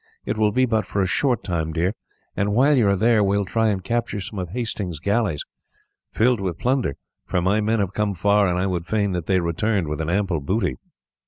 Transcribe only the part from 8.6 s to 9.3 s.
would fain that